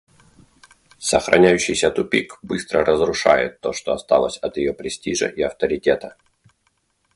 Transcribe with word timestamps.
Сохраняющийся 0.97 1.91
тупик 1.91 2.39
быстро 2.41 2.83
разрушает 2.83 3.59
то, 3.61 3.71
что 3.71 3.91
осталось 3.93 4.37
от 4.39 4.57
ее 4.57 4.73
престижа 4.73 5.27
и 5.27 5.43
авторитета. 5.43 6.15